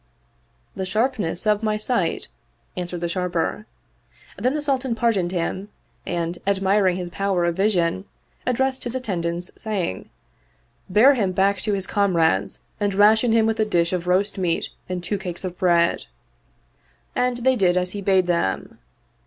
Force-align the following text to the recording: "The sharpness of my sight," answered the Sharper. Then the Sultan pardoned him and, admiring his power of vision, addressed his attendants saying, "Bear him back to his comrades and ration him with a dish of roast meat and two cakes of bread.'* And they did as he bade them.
"The 0.79 0.83
sharpness 0.83 1.45
of 1.45 1.61
my 1.61 1.77
sight," 1.77 2.27
answered 2.75 3.01
the 3.01 3.07
Sharper. 3.07 3.67
Then 4.35 4.55
the 4.55 4.61
Sultan 4.63 4.95
pardoned 4.95 5.31
him 5.31 5.69
and, 6.07 6.39
admiring 6.47 6.95
his 6.95 7.11
power 7.11 7.45
of 7.45 7.55
vision, 7.55 8.05
addressed 8.43 8.83
his 8.83 8.95
attendants 8.95 9.51
saying, 9.55 10.09
"Bear 10.89 11.13
him 11.13 11.33
back 11.33 11.59
to 11.61 11.73
his 11.73 11.85
comrades 11.85 12.61
and 12.79 12.95
ration 12.95 13.31
him 13.31 13.45
with 13.45 13.59
a 13.59 13.63
dish 13.63 13.93
of 13.93 14.07
roast 14.07 14.39
meat 14.39 14.69
and 14.89 15.03
two 15.03 15.19
cakes 15.19 15.43
of 15.43 15.55
bread.'* 15.59 16.07
And 17.15 17.37
they 17.37 17.55
did 17.55 17.77
as 17.77 17.91
he 17.91 18.01
bade 18.01 18.25
them. 18.25 18.79